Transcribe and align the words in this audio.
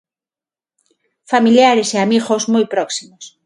Familiares 1.31 1.89
e 1.95 1.97
amigos 2.05 2.43
moi 2.53 2.65
próximos. 2.73 3.23